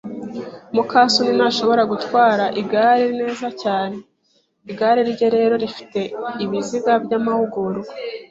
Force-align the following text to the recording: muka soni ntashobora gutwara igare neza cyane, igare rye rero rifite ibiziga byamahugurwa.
muka 0.75 0.99
soni 1.13 1.31
ntashobora 1.37 1.81
gutwara 1.91 2.45
igare 2.61 3.05
neza 3.19 3.47
cyane, 3.61 3.97
igare 4.71 5.01
rye 5.11 5.27
rero 5.35 5.53
rifite 5.63 5.99
ibiziga 6.43 6.91
byamahugurwa. 7.05 7.89